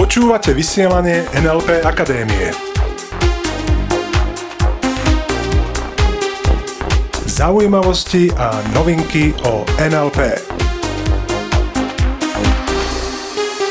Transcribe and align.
Počúvate 0.00 0.56
vysielanie 0.56 1.28
NLP 1.36 1.84
Akadémie. 1.84 2.48
Zaujímavosti 7.28 8.32
a 8.32 8.64
novinky 8.72 9.36
o 9.44 9.60
NLP. 9.76 10.40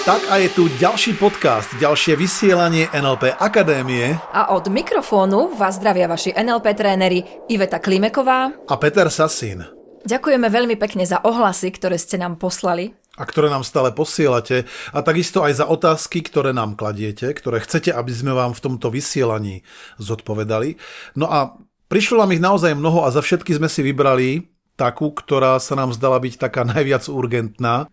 Tak 0.06 0.22
a 0.30 0.38
je 0.38 0.50
tu 0.54 0.70
ďalší 0.78 1.18
podcast, 1.18 1.70
ďalšie 1.82 2.14
vysielanie 2.18 2.90
NLP 2.94 3.38
Akadémie 3.42 4.18
A 4.34 4.54
od 4.54 4.70
mikrofónu 4.70 5.58
vás 5.58 5.82
zdravia 5.82 6.06
vaši 6.06 6.34
NLP 6.38 6.78
tréneri 6.78 7.26
Iveta 7.50 7.82
Klimeková. 7.82 8.54
a 8.54 8.76
Peter 8.78 9.10
Sasín. 9.10 9.66
Ďakujeme 10.02 10.50
veľmi 10.50 10.76
pekne 10.82 11.06
za 11.06 11.22
ohlasy, 11.22 11.70
ktoré 11.74 11.98
ste 11.98 12.18
nám 12.18 12.42
poslali. 12.42 13.01
A 13.22 13.24
ktoré 13.30 13.54
nám 13.54 13.62
stále 13.62 13.94
posielate 13.94 14.66
a 14.90 15.06
takisto 15.06 15.46
aj 15.46 15.62
za 15.62 15.66
otázky, 15.70 16.26
ktoré 16.26 16.58
nám 16.58 16.74
kladiete, 16.74 17.30
ktoré 17.38 17.62
chcete, 17.62 17.94
aby 17.94 18.10
sme 18.10 18.34
vám 18.34 18.58
v 18.58 18.64
tomto 18.66 18.90
vysielaní 18.90 19.62
zodpovedali. 20.02 20.82
No 21.14 21.30
a 21.30 21.54
prišlo 21.86 22.26
nám 22.26 22.34
ich 22.34 22.42
naozaj 22.42 22.74
mnoho 22.74 23.06
a 23.06 23.14
za 23.14 23.22
všetky 23.22 23.54
sme 23.54 23.70
si 23.70 23.86
vybrali 23.86 24.50
takú, 24.74 25.14
ktorá 25.14 25.62
sa 25.62 25.78
nám 25.78 25.94
zdala 25.94 26.18
byť 26.18 26.42
taká 26.42 26.66
najviac 26.66 27.06
urgentná. 27.06 27.86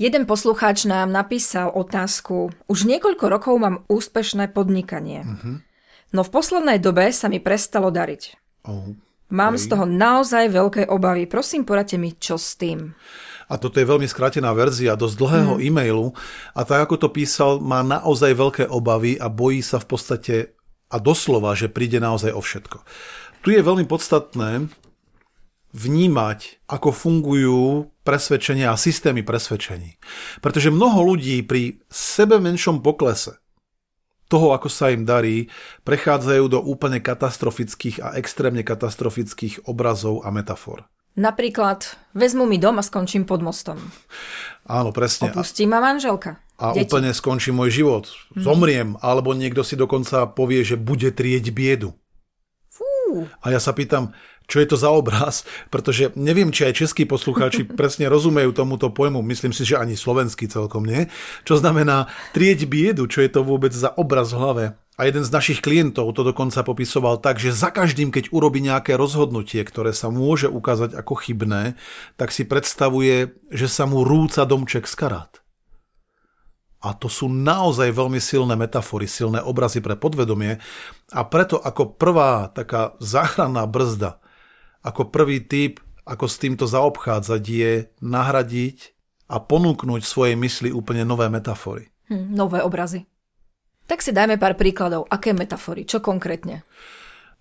Jeden 0.00 0.24
poslucháč 0.24 0.88
nám 0.88 1.12
napísal 1.12 1.68
otázku. 1.68 2.48
Už 2.64 2.88
niekoľko 2.88 3.24
rokov 3.28 3.54
mám 3.60 3.84
úspešné 3.92 4.48
podnikanie. 4.56 5.20
No 6.16 6.24
v 6.24 6.30
poslednej 6.32 6.80
dobe 6.80 7.12
sa 7.12 7.28
mi 7.28 7.44
prestalo 7.44 7.92
dariť. 7.92 8.22
Oh. 8.64 8.96
Mám 9.32 9.56
z 9.56 9.72
toho 9.72 9.88
naozaj 9.88 10.52
veľké 10.52 10.82
obavy. 10.92 11.24
Prosím, 11.24 11.64
poradte 11.64 11.96
mi, 11.96 12.12
čo 12.12 12.36
s 12.36 12.56
tým. 12.60 12.92
A 13.52 13.60
toto 13.60 13.76
je 13.76 13.84
veľmi 13.84 14.08
skrátená 14.08 14.48
verzia 14.56 14.96
dosť 14.96 15.14
dlhého 15.20 15.54
mm. 15.60 15.62
e-mailu 15.68 16.16
a 16.56 16.64
tak 16.64 16.88
ako 16.88 16.96
to 16.96 17.08
písal, 17.12 17.60
má 17.60 17.84
naozaj 17.84 18.32
veľké 18.32 18.64
obavy 18.72 19.20
a 19.20 19.28
bojí 19.28 19.60
sa 19.60 19.76
v 19.76 19.86
podstate 19.92 20.34
a 20.88 20.96
doslova, 20.96 21.52
že 21.52 21.68
príde 21.68 22.00
naozaj 22.00 22.32
o 22.32 22.40
všetko. 22.40 22.80
Tu 23.44 23.52
je 23.52 23.60
veľmi 23.60 23.84
podstatné 23.84 24.72
vnímať, 25.72 26.64
ako 26.68 26.88
fungujú 26.92 27.92
presvedčenia 28.04 28.72
a 28.72 28.80
systémy 28.80 29.24
presvedčení. 29.24 29.96
Pretože 30.44 30.68
mnoho 30.68 31.12
ľudí 31.12 31.40
pri 31.44 31.80
sebe 31.88 32.36
menšom 32.40 32.84
poklese 32.84 33.40
toho, 34.28 34.56
ako 34.56 34.72
sa 34.72 34.88
im 34.88 35.04
darí, 35.04 35.52
prechádzajú 35.84 36.44
do 36.48 36.60
úplne 36.64 37.04
katastrofických 37.04 38.00
a 38.00 38.16
extrémne 38.16 38.64
katastrofických 38.64 39.68
obrazov 39.68 40.24
a 40.24 40.32
metafor. 40.32 40.88
Napríklad, 41.12 41.84
vezmu 42.16 42.48
mi 42.48 42.56
dom 42.56 42.80
a 42.80 42.84
skončím 42.84 43.28
pod 43.28 43.44
mostom. 43.44 43.76
Áno, 44.64 44.96
presne. 44.96 45.28
Opustí 45.28 45.68
ma 45.68 45.82
manželka. 45.82 46.40
a 46.62 46.72
Deti. 46.72 46.88
úplne 46.88 47.10
skončí 47.12 47.50
môj 47.50 47.82
život. 47.82 48.04
Zomriem. 48.38 48.96
Alebo 49.02 49.34
niekto 49.34 49.66
si 49.66 49.74
dokonca 49.74 50.30
povie, 50.30 50.62
že 50.62 50.78
bude 50.78 51.10
trieť 51.10 51.50
biedu. 51.50 51.92
Fú, 52.70 53.28
A 53.44 53.52
ja 53.52 53.60
sa 53.60 53.76
pýtam, 53.76 54.14
čo 54.48 54.62
je 54.62 54.66
to 54.72 54.76
za 54.80 54.88
obraz, 54.88 55.44
pretože 55.68 56.14
neviem, 56.16 56.48
či 56.48 56.64
aj 56.70 56.80
českí 56.80 57.04
poslucháči 57.04 57.68
presne 57.80 58.08
rozumejú 58.08 58.54
tomuto 58.56 58.88
pojmu, 58.88 59.20
myslím 59.26 59.52
si, 59.52 59.68
že 59.68 59.76
ani 59.76 59.98
slovenský 59.98 60.48
celkom 60.48 60.86
nie, 60.86 61.12
čo 61.44 61.60
znamená 61.60 62.08
trieť 62.32 62.64
biedu, 62.64 63.04
čo 63.04 63.20
je 63.20 63.28
to 63.28 63.44
vôbec 63.44 63.74
za 63.74 63.92
obraz 63.96 64.32
v 64.32 64.38
hlave. 64.40 64.64
A 65.00 65.08
jeden 65.08 65.24
z 65.24 65.32
našich 65.32 65.64
klientov 65.64 66.12
to 66.12 66.20
dokonca 66.20 66.60
popisoval 66.60 67.16
tak, 67.16 67.40
že 67.40 67.48
za 67.48 67.72
každým, 67.72 68.12
keď 68.12 68.28
urobí 68.28 68.60
nejaké 68.60 68.92
rozhodnutie, 68.92 69.64
ktoré 69.64 69.96
sa 69.96 70.12
môže 70.12 70.52
ukázať 70.52 70.92
ako 70.92 71.16
chybné, 71.16 71.80
tak 72.20 72.28
si 72.28 72.44
predstavuje, 72.44 73.32
že 73.48 73.66
sa 73.72 73.88
mu 73.88 74.04
rúca 74.04 74.44
domček 74.44 74.84
z 74.84 74.94
karát. 74.94 75.32
A 76.82 76.92
to 76.98 77.06
sú 77.06 77.30
naozaj 77.30 77.94
veľmi 77.94 78.18
silné 78.18 78.58
metafory, 78.58 79.06
silné 79.06 79.38
obrazy 79.38 79.78
pre 79.78 79.94
podvedomie 79.94 80.58
a 81.14 81.20
preto 81.24 81.56
ako 81.56 81.94
prvá 81.94 82.50
taká 82.50 82.98
záchranná 82.98 83.64
brzda, 83.70 84.18
ako 84.82 85.08
prvý 85.08 85.40
typ, 85.40 85.78
ako 86.02 86.26
s 86.26 86.36
týmto 86.42 86.66
zaobchádzať 86.66 87.42
je 87.46 87.72
nahradiť 88.02 88.98
a 89.30 89.38
ponúknuť 89.38 90.02
svojej 90.02 90.34
mysli 90.36 90.74
úplne 90.74 91.06
nové 91.06 91.30
metafory. 91.30 91.88
hm, 92.10 92.34
nové 92.34 92.58
obrazy. 92.60 93.06
Tak 93.86 94.00
si 94.00 94.14
dajme 94.14 94.38
pár 94.38 94.54
príkladov. 94.56 95.10
Aké 95.10 95.34
metafory? 95.36 95.84
Čo 95.84 96.00
konkrétne? 96.00 96.62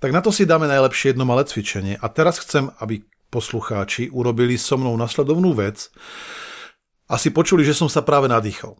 Tak 0.01 0.09
na 0.09 0.21
to 0.25 0.33
si 0.33 0.49
dáme 0.49 0.65
najlepšie 0.65 1.13
jedno 1.13 1.29
malé 1.29 1.45
cvičenie 1.45 1.93
a 2.01 2.09
teraz 2.09 2.41
chcem, 2.41 2.73
aby 2.81 3.05
poslucháči 3.29 4.09
urobili 4.09 4.57
so 4.57 4.75
mnou 4.75 4.97
nasledovnú 4.97 5.53
vec 5.53 5.93
a 7.05 7.15
si 7.21 7.29
počuli, 7.29 7.61
že 7.61 7.77
som 7.77 7.87
sa 7.87 8.01
práve 8.01 8.25
nadýchol. 8.25 8.75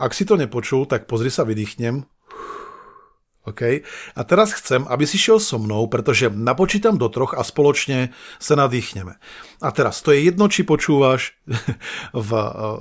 Ak 0.00 0.16
si 0.16 0.24
to 0.24 0.40
nepočul, 0.40 0.88
tak 0.88 1.04
pozri 1.04 1.28
sa, 1.28 1.44
vydýchnem. 1.44 2.08
OK? 3.42 3.82
A 4.14 4.20
teraz 4.22 4.54
chcem, 4.54 4.86
aby 4.86 5.02
si 5.02 5.18
šiel 5.18 5.42
so 5.42 5.58
mnou, 5.58 5.90
pretože 5.90 6.30
napočítam 6.30 6.94
do 6.94 7.10
troch 7.10 7.34
a 7.34 7.42
spoločne 7.42 8.14
sa 8.38 8.54
nadýchneme. 8.54 9.18
A 9.58 9.68
teraz, 9.74 9.98
to 9.98 10.14
je 10.14 10.30
jedno, 10.30 10.46
či 10.46 10.62
počúvaš 10.62 11.34
v, 12.14 12.30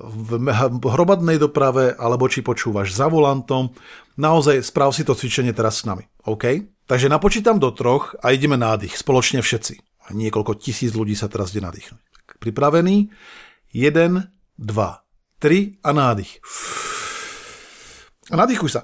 v, 0.06 0.30
v 0.30 0.86
hromadnej 0.86 1.42
doprave, 1.42 1.98
alebo 1.98 2.30
či 2.30 2.46
počúvaš 2.46 2.94
za 2.94 3.10
volantom. 3.10 3.74
Naozaj, 4.22 4.62
správ 4.62 4.94
si 4.94 5.02
to 5.02 5.18
cvičenie 5.18 5.50
teraz 5.50 5.82
s 5.82 5.88
nami. 5.90 6.06
OK? 6.30 6.46
Takže 6.86 7.10
napočítam 7.10 7.58
do 7.58 7.74
troch 7.74 8.14
a 8.22 8.30
ideme 8.30 8.60
nádych, 8.60 8.94
spoločne 8.94 9.42
všetci. 9.42 10.06
A 10.10 10.14
niekoľko 10.14 10.62
tisíc 10.62 10.94
ľudí 10.94 11.18
sa 11.18 11.26
teraz 11.26 11.56
ide 11.56 11.66
nadýchnuť. 11.66 12.02
Pripravený? 12.38 13.10
Jeden, 13.74 14.30
dva, 14.62 15.06
tri 15.42 15.82
a 15.82 15.90
nádych. 15.90 16.38
A 18.30 18.36
nadýchuj 18.38 18.78
sa. 18.78 18.82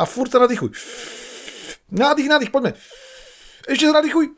A 0.00 0.08
furt 0.08 0.32
sa 0.32 0.40
nadýchuj. 0.40 0.72
Nádych, 1.92 2.32
nádych, 2.32 2.48
poďme. 2.48 2.72
Ešte 3.68 3.92
sa 3.92 4.00
nadýchuj. 4.00 4.32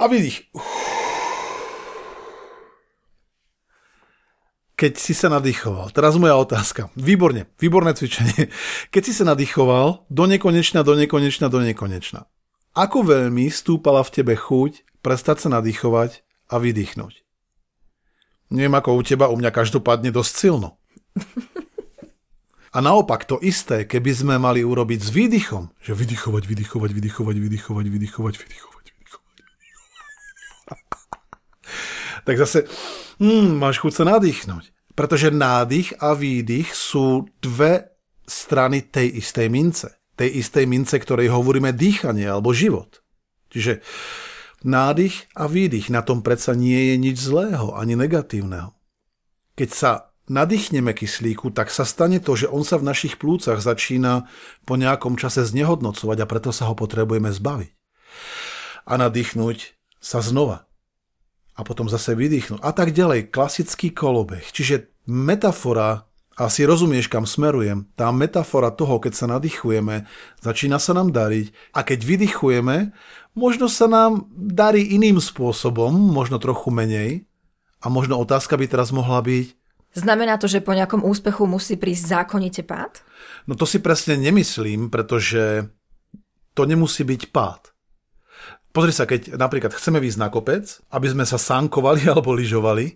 A 0.00 0.04
vydých. 0.08 0.48
Keď 4.80 4.92
si 4.96 5.12
sa 5.12 5.28
nadýchoval, 5.28 5.92
teraz 5.92 6.16
moja 6.16 6.40
otázka. 6.40 6.88
Výborne, 6.96 7.52
výborné 7.60 7.92
cvičenie. 7.92 8.48
Keď 8.88 9.02
si 9.04 9.12
sa 9.12 9.28
nadýchoval, 9.28 10.08
do 10.08 10.24
nekonečna, 10.24 10.80
do 10.80 10.96
nekonečna, 10.96 11.52
do 11.52 11.60
nekonečna. 11.60 12.24
Ako 12.72 13.04
veľmi 13.04 13.52
stúpala 13.52 14.00
v 14.00 14.14
tebe 14.16 14.32
chuť 14.32 15.04
prestať 15.04 15.44
sa 15.44 15.60
nadýchovať 15.60 16.24
a 16.48 16.56
vydýchnuť? 16.56 17.12
Neviem 18.56 18.72
ako 18.72 18.96
u 18.96 19.02
teba, 19.04 19.28
u 19.28 19.36
mňa 19.36 19.52
každopádne 19.52 20.08
dosť 20.08 20.32
silno. 20.32 20.80
A 22.70 22.78
naopak 22.78 23.26
to 23.26 23.42
isté, 23.42 23.82
keby 23.82 24.14
sme 24.14 24.34
mali 24.38 24.62
urobiť 24.62 25.00
s 25.02 25.10
výdychom, 25.10 25.74
že 25.82 25.90
vydychovať, 25.90 26.46
vydychovať, 26.46 26.90
vydychovať, 26.94 27.36
vydychovať, 27.42 27.86
vydychovať, 27.90 28.34
vydychovať, 28.38 28.86
vydychovať. 28.86 29.26
tak 32.26 32.36
zase 32.38 32.70
hmm, 33.18 33.58
máš 33.58 33.82
chuť 33.82 33.92
sa 33.92 34.04
nadýchnuť. 34.06 34.94
Pretože 34.94 35.34
nádych 35.34 35.96
a 35.98 36.14
výdych 36.14 36.76
sú 36.76 37.26
dve 37.42 37.90
strany 38.28 38.86
tej 38.86 39.18
istej 39.18 39.48
mince. 39.50 39.88
Tej 40.14 40.44
istej 40.44 40.68
mince, 40.70 40.94
ktorej 41.00 41.32
hovoríme 41.32 41.74
dýchanie 41.74 42.28
alebo 42.28 42.54
život. 42.54 43.02
Čiže 43.50 43.82
nádych 44.62 45.26
a 45.34 45.50
výdych, 45.50 45.88
na 45.90 46.04
tom 46.04 46.22
predsa 46.22 46.54
nie 46.54 46.94
je 46.94 46.96
nič 47.00 47.16
zlého 47.18 47.74
ani 47.74 47.96
negatívneho. 47.96 48.76
Keď 49.56 49.70
sa 49.72 50.09
nadýchneme 50.30 50.94
kyslíku, 50.94 51.50
tak 51.50 51.74
sa 51.74 51.82
stane 51.82 52.22
to, 52.22 52.38
že 52.38 52.46
on 52.46 52.62
sa 52.62 52.78
v 52.78 52.86
našich 52.86 53.18
plúcach 53.18 53.58
začína 53.58 54.30
po 54.62 54.78
nejakom 54.78 55.18
čase 55.18 55.42
znehodnocovať 55.42 56.18
a 56.22 56.30
preto 56.30 56.54
sa 56.54 56.70
ho 56.70 56.78
potrebujeme 56.78 57.34
zbaviť. 57.34 57.74
A 58.86 58.94
nadýchnuť 58.94 59.58
sa 59.98 60.22
znova. 60.22 60.70
A 61.58 61.66
potom 61.66 61.90
zase 61.90 62.16
vydýchnuť. 62.16 62.62
A 62.62 62.70
tak 62.72 62.96
ďalej. 62.96 63.28
Klasický 63.28 63.92
kolobeh. 63.92 64.46
Čiže 64.48 64.88
metafora, 65.04 66.08
asi 66.40 66.64
rozumieš, 66.64 67.12
kam 67.12 67.28
smerujem, 67.28 67.84
tá 67.92 68.08
metafora 68.08 68.72
toho, 68.72 68.96
keď 68.96 69.12
sa 69.12 69.26
nadýchujeme, 69.28 70.08
začína 70.40 70.80
sa 70.80 70.96
nám 70.96 71.12
dariť 71.12 71.52
a 71.76 71.84
keď 71.84 72.00
vydychujeme, 72.00 72.96
možno 73.36 73.68
sa 73.68 73.84
nám 73.84 74.24
darí 74.32 74.88
iným 74.96 75.20
spôsobom, 75.20 75.92
možno 75.92 76.40
trochu 76.40 76.72
menej 76.72 77.28
a 77.84 77.92
možno 77.92 78.16
otázka 78.16 78.56
by 78.56 78.64
teraz 78.72 78.88
mohla 78.88 79.20
byť, 79.20 79.59
Znamená 79.90 80.38
to, 80.38 80.46
že 80.46 80.62
po 80.62 80.70
nejakom 80.70 81.02
úspechu 81.02 81.50
musí 81.50 81.74
prísť 81.74 82.22
zákonite 82.22 82.62
pád? 82.62 83.02
No 83.50 83.58
to 83.58 83.66
si 83.66 83.82
presne 83.82 84.14
nemyslím, 84.14 84.86
pretože 84.86 85.66
to 86.54 86.62
nemusí 86.62 87.02
byť 87.02 87.22
pád. 87.34 87.74
Pozri 88.70 88.94
sa, 88.94 89.02
keď 89.02 89.34
napríklad 89.34 89.74
chceme 89.74 89.98
výjsť 89.98 90.20
na 90.22 90.30
kopec, 90.30 90.64
aby 90.94 91.06
sme 91.10 91.24
sa 91.26 91.42
sánkovali 91.42 92.06
alebo 92.12 92.30
lyžovali, 92.30 92.94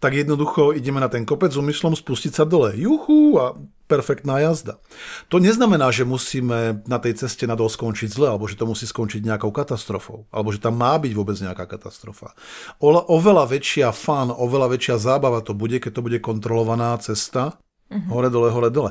tak 0.00 0.16
jednoducho 0.16 0.72
ideme 0.76 1.00
na 1.00 1.12
ten 1.12 1.24
kopec 1.28 1.52
s 1.52 1.60
úmyslom 1.60 1.96
spustiť 1.96 2.32
sa 2.32 2.44
dole. 2.44 2.76
Juchu 2.76 3.36
a 3.40 3.56
perfektná 3.84 4.40
jazda. 4.40 4.80
To 5.28 5.36
neznamená, 5.36 5.92
že 5.92 6.08
musíme 6.08 6.84
na 6.88 6.98
tej 7.00 7.20
ceste 7.20 7.44
nadol 7.44 7.68
skončiť 7.68 8.08
zle, 8.08 8.32
alebo 8.32 8.48
že 8.48 8.56
to 8.56 8.64
musí 8.64 8.88
skončiť 8.88 9.20
nejakou 9.20 9.52
katastrofou, 9.52 10.24
alebo 10.32 10.52
že 10.52 10.60
tam 10.60 10.80
má 10.80 10.96
byť 10.96 11.12
vôbec 11.12 11.36
nejaká 11.36 11.68
katastrofa. 11.68 12.32
O, 12.80 12.92
oveľa 12.92 13.44
väčšia 13.48 13.92
fan, 13.92 14.32
oveľa 14.32 14.72
väčšia 14.76 14.96
zábava 14.96 15.44
to 15.44 15.52
bude, 15.52 15.76
keď 15.80 15.92
to 15.92 16.04
bude 16.04 16.18
kontrolovaná 16.24 16.96
cesta, 17.00 17.60
uh-huh. 17.92 18.08
hore 18.08 18.28
dole, 18.32 18.48
hore 18.48 18.70
dole. 18.72 18.90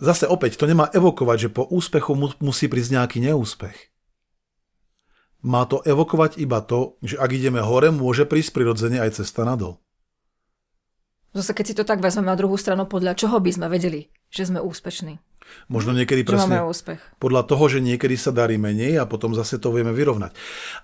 Zase 0.00 0.28
opäť, 0.28 0.60
to 0.60 0.68
nemá 0.68 0.92
evokovať, 0.92 1.48
že 1.48 1.54
po 1.54 1.64
úspechu 1.64 2.12
mu, 2.12 2.28
musí 2.44 2.68
prísť 2.68 3.00
nejaký 3.00 3.18
neúspech. 3.24 3.76
Má 5.44 5.68
to 5.68 5.84
evokovať 5.84 6.40
iba 6.40 6.64
to, 6.64 6.96
že 7.04 7.20
ak 7.20 7.28
ideme 7.36 7.60
hore, 7.60 7.92
môže 7.92 8.24
prísť 8.24 8.56
prirodzene 8.56 8.96
aj 9.00 9.20
cesta 9.20 9.44
nadol. 9.44 9.76
Zase 11.34 11.50
keď 11.50 11.64
si 11.66 11.74
to 11.74 11.84
tak 11.84 11.98
vezmeme 11.98 12.30
na 12.30 12.38
druhú 12.38 12.54
stranu, 12.54 12.86
podľa 12.86 13.18
čoho 13.18 13.42
by 13.42 13.50
sme 13.50 13.66
vedeli, 13.66 14.06
že 14.34 14.50
sme 14.50 14.58
úspešní? 14.58 15.22
Možno 15.70 15.94
niekedy 15.94 16.26
že 16.26 16.34
presne 16.34 16.58
máme 16.58 16.72
úspech. 16.72 17.00
podľa 17.22 17.46
toho, 17.46 17.64
že 17.70 17.78
niekedy 17.78 18.16
sa 18.18 18.34
darí 18.34 18.58
menej 18.58 18.98
a 18.98 19.08
potom 19.08 19.36
zase 19.36 19.62
to 19.62 19.70
vieme 19.70 19.94
vyrovnať. 19.94 20.34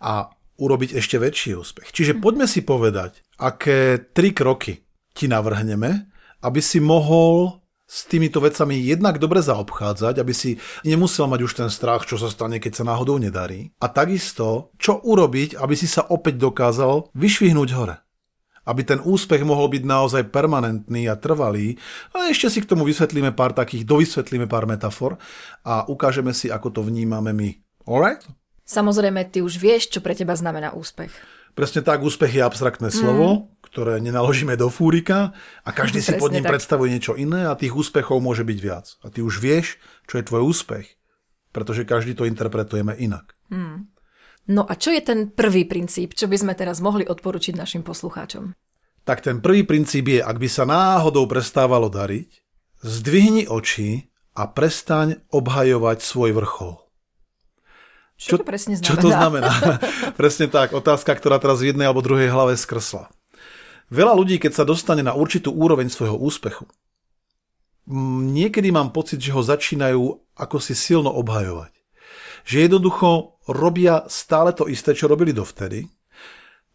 A 0.05 0.31
urobiť 0.61 1.01
ešte 1.01 1.17
väčší 1.17 1.57
úspech. 1.57 1.91
Čiže 1.91 2.17
hm. 2.17 2.21
poďme 2.21 2.47
si 2.47 2.61
povedať, 2.63 3.25
aké 3.41 3.99
tri 4.13 4.31
kroky 4.31 4.85
ti 5.17 5.27
navrhneme, 5.27 6.13
aby 6.45 6.61
si 6.61 6.79
mohol 6.79 7.61
s 7.91 8.07
týmito 8.07 8.39
vecami 8.39 8.79
jednak 8.79 9.19
dobre 9.19 9.43
zaobchádzať, 9.43 10.23
aby 10.23 10.31
si 10.31 10.63
nemusel 10.87 11.27
mať 11.27 11.41
už 11.43 11.53
ten 11.59 11.71
strach, 11.75 12.07
čo 12.07 12.15
sa 12.23 12.31
stane, 12.31 12.63
keď 12.63 12.73
sa 12.79 12.85
náhodou 12.87 13.19
nedarí. 13.19 13.75
A 13.83 13.91
takisto, 13.91 14.71
čo 14.79 15.03
urobiť, 15.03 15.59
aby 15.59 15.75
si 15.75 15.91
sa 15.91 16.07
opäť 16.07 16.39
dokázal 16.39 17.11
vyšvihnúť 17.19 17.71
hore 17.75 17.99
aby 18.69 18.83
ten 18.85 19.01
úspech 19.01 19.41
mohol 19.45 19.73
byť 19.73 19.83
naozaj 19.85 20.23
permanentný 20.29 21.09
a 21.09 21.17
trvalý. 21.17 21.81
A 22.13 22.29
ešte 22.29 22.53
si 22.53 22.61
k 22.61 22.69
tomu 22.69 22.85
vysvetlíme 22.85 23.33
pár 23.33 23.57
takých, 23.57 23.89
dovysvetlíme 23.89 24.45
pár 24.47 24.69
metafor 24.69 25.17
a 25.65 25.89
ukážeme 25.89 26.37
si, 26.37 26.53
ako 26.53 26.69
to 26.71 26.81
vnímame 26.85 27.33
my. 27.33 27.51
Alright? 27.89 28.25
Samozrejme, 28.71 29.27
ty 29.33 29.43
už 29.43 29.59
vieš, 29.59 29.91
čo 29.91 29.99
pre 29.99 30.15
teba 30.15 30.39
znamená 30.39 30.71
úspech. 30.71 31.11
Presne 31.59 31.83
tak, 31.83 32.07
úspech 32.07 32.39
je 32.39 32.47
abstraktné 32.47 32.95
mm. 32.95 32.95
slovo, 32.95 33.51
ktoré 33.67 33.99
nenaložíme 33.99 34.55
do 34.55 34.71
fúrika 34.71 35.35
a 35.67 35.71
každý 35.75 35.99
si 35.99 36.15
pod 36.15 36.31
ním 36.31 36.47
tak. 36.47 36.55
predstavuje 36.55 36.95
niečo 36.95 37.19
iné 37.19 37.51
a 37.51 37.59
tých 37.59 37.75
úspechov 37.75 38.23
môže 38.23 38.47
byť 38.47 38.59
viac. 38.63 38.87
A 39.03 39.11
ty 39.11 39.19
už 39.27 39.43
vieš, 39.43 39.83
čo 40.07 40.23
je 40.23 40.27
tvoj 40.27 40.47
úspech, 40.47 40.87
pretože 41.51 41.83
každý 41.83 42.15
to 42.15 42.23
interpretujeme 42.23 42.95
inak. 42.95 43.35
Mm. 43.51 43.91
No 44.49 44.65
a 44.65 44.73
čo 44.79 44.95
je 44.95 45.03
ten 45.05 45.29
prvý 45.29 45.69
princíp, 45.69 46.17
čo 46.17 46.25
by 46.25 46.37
sme 46.41 46.55
teraz 46.57 46.81
mohli 46.81 47.05
odporučiť 47.05 47.55
našim 47.55 47.83
poslucháčom? 47.85 48.57
Tak 49.05 49.21
ten 49.21 49.43
prvý 49.45 49.67
princíp 49.69 50.09
je, 50.09 50.21
ak 50.23 50.37
by 50.41 50.49
sa 50.49 50.65
náhodou 50.65 51.29
prestávalo 51.29 51.93
dariť, 51.93 52.31
zdvihni 52.81 53.45
oči 53.49 54.09
a 54.37 54.49
prestaň 54.49 55.21
obhajovať 55.29 55.99
svoj 56.01 56.31
vrchol. 56.37 56.75
Čo, 58.21 58.37
čo 58.37 58.39
to 58.41 58.47
presne 58.49 58.77
znamená? 58.77 58.89
Čo 58.89 58.97
to 59.01 59.09
znamená? 59.09 59.51
presne 60.21 60.47
tak, 60.53 60.77
otázka, 60.77 61.17
ktorá 61.17 61.41
teraz 61.41 61.65
v 61.65 61.73
jednej 61.73 61.89
alebo 61.89 62.05
druhej 62.05 62.29
hlave 62.29 62.53
skrsla. 62.57 63.09
Veľa 63.89 64.13
ľudí, 64.15 64.37
keď 64.37 64.61
sa 64.61 64.65
dostane 64.69 65.01
na 65.01 65.17
určitú 65.17 65.51
úroveň 65.51 65.89
svojho 65.89 66.21
úspechu, 66.21 66.69
niekedy 68.31 68.71
mám 68.71 68.93
pocit, 68.93 69.19
že 69.19 69.33
ho 69.33 69.43
začínajú 69.43 70.21
ako 70.37 70.57
si 70.61 70.77
silno 70.77 71.11
obhajovať. 71.11 71.73
Že 72.45 72.57
jednoducho 72.69 73.40
robia 73.51 74.07
stále 74.07 74.55
to 74.55 74.71
isté, 74.71 74.95
čo 74.95 75.11
robili 75.11 75.35
dovtedy. 75.35 75.91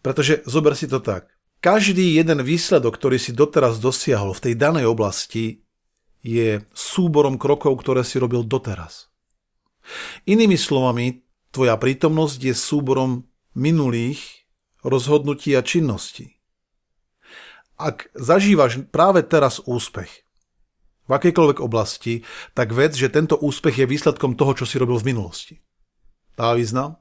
Pretože 0.03 0.43
zober 0.45 0.75
si 0.75 0.85
to 0.85 0.99
tak. 0.99 1.31
Každý 1.63 2.19
jeden 2.19 2.45
výsledok, 2.45 2.99
ktorý 2.99 3.17
si 3.17 3.33
doteraz 3.33 3.81
dosiahol 3.81 4.37
v 4.37 4.43
tej 4.51 4.53
danej 4.53 4.85
oblasti, 4.85 5.65
je 6.21 6.61
súborom 6.73 7.41
krokov, 7.41 7.81
ktoré 7.81 8.05
si 8.05 8.21
robil 8.21 8.45
doteraz. 8.45 9.09
Inými 10.25 10.57
slovami, 10.57 11.25
tvoja 11.53 11.77
prítomnosť 11.77 12.39
je 12.51 12.53
súborom 12.57 13.29
minulých 13.53 14.45
rozhodnutí 14.81 15.53
a 15.57 15.65
činností. 15.65 16.37
Ak 17.77 18.09
zažívaš 18.13 18.85
práve 18.89 19.25
teraz 19.25 19.61
úspech 19.65 20.25
v 21.05 21.11
akejkoľvek 21.13 21.59
oblasti, 21.61 22.25
tak 22.57 22.73
vec, 22.73 22.97
že 22.97 23.13
tento 23.13 23.37
úspech 23.37 23.85
je 23.85 23.89
výsledkom 23.89 24.33
toho, 24.33 24.57
čo 24.57 24.65
si 24.65 24.81
robil 24.81 24.97
v 24.97 25.13
minulosti. 25.13 25.61
Dá 26.35 26.51
význam? 26.55 26.99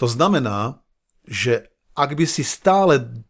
To 0.00 0.08
znamená, 0.08 0.80
že 1.28 1.68
ak 1.92 2.16
by 2.16 2.24
si 2.24 2.46
stále 2.46 3.24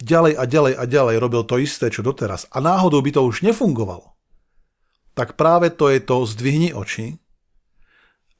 ďalej 0.00 0.34
a 0.38 0.44
ďalej 0.48 0.74
a 0.78 0.84
ďalej 0.88 1.16
robil 1.20 1.42
to 1.44 1.60
isté, 1.60 1.92
čo 1.92 2.02
doteraz 2.02 2.48
a 2.50 2.58
náhodou 2.58 3.04
by 3.04 3.10
to 3.14 3.22
už 3.22 3.46
nefungovalo, 3.46 4.16
tak 5.12 5.36
práve 5.36 5.68
to 5.68 5.92
je 5.92 6.00
to 6.00 6.24
zdvihni 6.24 6.72
oči 6.72 7.20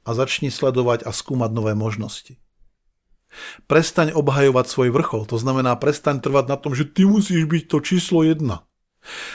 a 0.02 0.16
začni 0.16 0.48
sledovať 0.48 1.04
a 1.04 1.10
skúmať 1.12 1.50
nové 1.52 1.76
možnosti. 1.76 2.40
Prestaň 3.64 4.12
obhajovať 4.12 4.66
svoj 4.68 4.88
vrchol, 4.92 5.24
to 5.24 5.40
znamená 5.40 5.76
prestaň 5.76 6.20
trvať 6.20 6.52
na 6.52 6.56
tom, 6.60 6.76
že 6.76 6.84
ty 6.84 7.08
musíš 7.08 7.48
byť 7.48 7.64
to 7.68 7.78
číslo 7.80 8.20
jedna. 8.24 8.64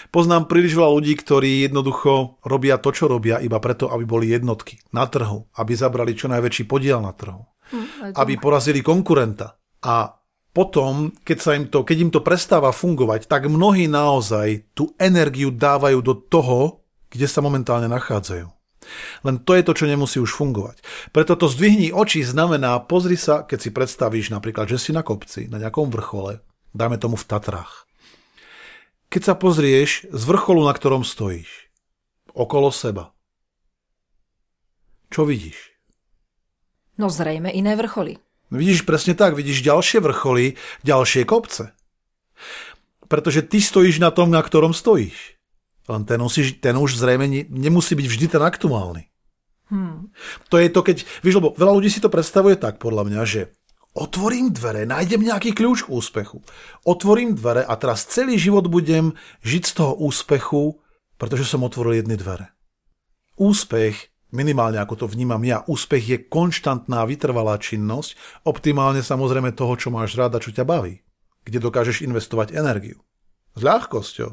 Poznám 0.10 0.48
príliš 0.48 0.80
veľa 0.80 0.92
ľudí, 0.96 1.14
ktorí 1.19 1.68
jednoducho 1.68 2.40
robia 2.48 2.80
to, 2.80 2.90
čo 2.96 3.12
robia, 3.12 3.44
iba 3.44 3.60
preto, 3.60 3.92
aby 3.92 4.04
boli 4.08 4.31
jednotky 4.31 4.80
na 4.96 5.06
trhu, 5.08 5.48
aby 5.60 5.72
zabrali 5.75 6.16
čo 6.16 6.31
najväčší 6.31 6.64
podiel 6.66 7.04
na 7.04 7.12
trhu, 7.12 7.44
hm, 7.72 8.16
aby 8.16 8.34
porazili 8.40 8.80
konkurenta. 8.80 9.60
A 9.84 10.18
potom, 10.56 11.14
keď, 11.22 11.38
sa 11.38 11.52
im 11.54 11.69
to, 11.69 11.86
keď 11.86 11.98
im 12.02 12.12
to 12.12 12.25
prestáva 12.25 12.74
fungovať, 12.74 13.30
tak 13.30 13.46
mnohí 13.46 13.86
naozaj 13.86 14.74
tú 14.74 14.90
energiu 14.98 15.54
dávajú 15.54 16.02
do 16.02 16.18
toho, 16.18 16.81
kde 17.14 17.30
sa 17.30 17.46
momentálne 17.46 17.86
nachádzajú. 17.86 18.48
Len 19.28 19.36
to 19.44 19.52
je 19.54 19.64
to, 19.68 19.74
čo 19.75 19.86
nemusí 19.86 20.18
už 20.18 20.31
fungovať. 20.34 20.80
Preto 21.12 21.36
to 21.36 21.52
zdvihni 21.52 21.92
oči 21.92 22.24
znamená, 22.24 22.80
pozri 22.88 23.19
sa, 23.19 23.44
keď 23.44 23.60
si 23.60 23.69
predstavíš 23.69 24.31
napríklad, 24.31 24.66
že 24.72 24.80
si 24.80 24.92
na 24.96 25.04
kopci, 25.04 25.52
na 25.52 25.60
nejakom 25.60 25.92
vrchole, 25.92 26.40
dajme 26.72 26.98
tomu 26.98 27.19
v 27.19 27.28
Tatrách. 27.28 27.87
Keď 29.07 29.21
sa 29.24 29.36
pozrieš 29.39 30.04
z 30.12 30.24
vrcholu, 30.27 30.68
na 30.68 30.75
ktorom 30.75 31.07
stojíš, 31.07 31.71
okolo 32.36 32.75
seba, 32.75 33.15
čo 35.07 35.24
vidíš? 35.24 35.56
No 37.00 37.07
zrejme 37.07 37.48
iné 37.54 37.80
vrcholy. 37.80 38.19
Vidíš 38.51 38.83
presne 38.83 39.15
tak, 39.15 39.36
vidíš 39.36 39.63
ďalšie 39.63 40.00
vrcholy, 40.04 40.59
ďalšie 40.83 41.24
kopce. 41.27 41.75
Pretože 43.07 43.44
ty 43.48 43.63
stojíš 43.63 44.04
na 44.04 44.12
tom, 44.12 44.31
na 44.31 44.44
ktorom 44.44 44.75
stojíš. 44.75 45.39
Len 45.88 46.04
ten, 46.04 46.19
musíš, 46.19 46.59
ten 46.59 46.75
už 46.75 47.00
zrejme 47.00 47.27
nemusí 47.48 47.95
byť 47.95 48.07
vždy 48.07 48.25
ten 48.27 48.44
aktuálny. 48.44 49.07
Hmm. 49.68 50.12
To 50.51 50.59
je 50.59 50.68
to, 50.71 50.80
keď, 50.83 51.04
víš, 51.24 51.39
lebo 51.39 51.56
veľa 51.56 51.75
ľudí 51.75 51.92
si 51.92 52.04
to 52.04 52.12
predstavuje 52.12 52.59
tak, 52.59 52.80
podľa 52.80 53.04
mňa, 53.07 53.21
že 53.24 53.42
otvorím 53.97 54.53
dvere, 54.53 54.85
nájdem 54.85 55.25
nejaký 55.25 55.57
kľúč 55.57 55.89
k 55.89 55.91
úspechu. 55.91 56.45
Otvorím 56.85 57.33
dvere 57.33 57.65
a 57.65 57.73
teraz 57.75 58.05
celý 58.05 58.38
život 58.38 58.69
budem 58.69 59.17
žiť 59.41 59.63
z 59.65 59.73
toho 59.73 59.94
úspechu, 59.97 60.77
pretože 61.18 61.49
som 61.49 61.66
otvoril 61.66 61.99
jedny 61.99 62.13
dvere. 62.13 62.54
Úspech, 63.37 64.13
minimálne 64.33 64.77
ako 64.77 65.04
to 65.04 65.06
vnímam 65.09 65.42
ja, 65.42 65.66
úspech 65.66 66.04
je 66.06 66.18
konštantná 66.25 67.06
vytrvalá 67.09 67.57
činnosť, 67.57 68.42
optimálne 68.45 69.01
samozrejme 69.01 69.54
toho, 69.57 69.73
čo 69.77 69.89
máš 69.89 70.13
rád 70.18 70.37
a 70.37 70.44
čo 70.44 70.54
ťa 70.54 70.66
baví, 70.66 71.01
kde 71.45 71.57
dokážeš 71.57 72.06
investovať 72.06 72.54
energiu. 72.54 73.01
S 73.57 73.61
ľahkosťou. 73.66 74.31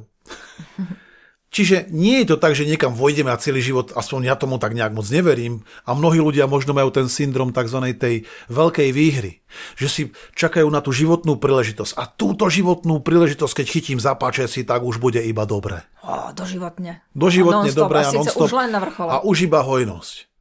Čiže 1.54 1.86
nie 1.94 2.18
je 2.26 2.34
to 2.34 2.36
tak, 2.42 2.58
že 2.58 2.66
niekam 2.66 2.98
vojdeme 2.98 3.30
a 3.30 3.38
celý 3.38 3.62
život, 3.62 3.94
aspoň 3.94 4.26
ja 4.26 4.34
tomu 4.34 4.58
tak 4.58 4.74
nejak 4.74 4.90
moc 4.90 5.06
neverím, 5.06 5.62
a 5.86 5.94
mnohí 5.94 6.18
ľudia 6.18 6.50
možno 6.50 6.74
majú 6.74 6.90
ten 6.90 7.06
syndrom 7.06 7.54
tzv. 7.54 7.94
tej 7.94 8.26
veľkej 8.50 8.90
výhry, 8.90 9.38
že 9.78 9.86
si 9.86 10.02
čakajú 10.34 10.66
na 10.66 10.82
tú 10.82 10.90
životnú 10.90 11.38
príležitosť 11.38 11.94
a 11.94 12.10
túto 12.10 12.50
životnú 12.50 12.98
príležitosť, 12.98 13.62
keď 13.62 13.66
chytím 13.70 14.02
zapáče 14.02 14.50
si, 14.50 14.66
tak 14.66 14.82
už 14.82 14.98
bude 14.98 15.22
iba 15.22 15.46
dobre. 15.46 15.86
O, 16.02 16.34
doživotne. 16.34 17.06
Doživotne 17.14 17.70
dobre 17.70 18.02
a, 18.02 18.10
non 18.10 18.26
už 18.26 18.50
len 18.50 18.74
na 18.74 18.82
vrchole. 18.82 19.10
A 19.14 19.22
už 19.22 19.46
iba 19.46 19.62
hojnosť. 19.62 20.34